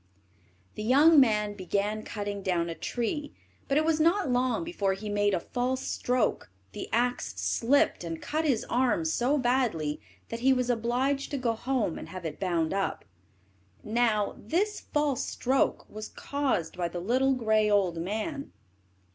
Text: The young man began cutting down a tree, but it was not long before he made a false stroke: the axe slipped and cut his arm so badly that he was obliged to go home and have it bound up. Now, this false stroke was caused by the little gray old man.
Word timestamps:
The 0.73 0.81
young 0.81 1.19
man 1.19 1.53
began 1.53 2.01
cutting 2.01 2.41
down 2.41 2.69
a 2.69 2.73
tree, 2.73 3.35
but 3.67 3.77
it 3.77 3.85
was 3.85 3.99
not 3.99 4.31
long 4.31 4.63
before 4.63 4.93
he 4.93 5.09
made 5.09 5.35
a 5.35 5.39
false 5.39 5.81
stroke: 5.87 6.49
the 6.71 6.89
axe 6.91 7.35
slipped 7.39 8.03
and 8.03 8.19
cut 8.19 8.43
his 8.43 8.65
arm 8.67 9.05
so 9.05 9.37
badly 9.37 10.01
that 10.29 10.39
he 10.39 10.53
was 10.53 10.71
obliged 10.71 11.29
to 11.29 11.37
go 11.37 11.53
home 11.53 11.99
and 11.99 12.09
have 12.09 12.25
it 12.25 12.39
bound 12.39 12.73
up. 12.73 13.05
Now, 13.83 14.33
this 14.39 14.79
false 14.79 15.23
stroke 15.23 15.87
was 15.87 16.07
caused 16.09 16.75
by 16.77 16.87
the 16.87 16.99
little 16.99 17.35
gray 17.35 17.69
old 17.69 17.97
man. 17.97 18.53